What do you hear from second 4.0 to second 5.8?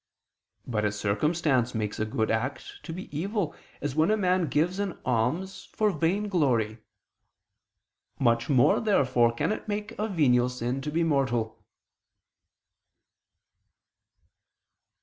a man gives an alms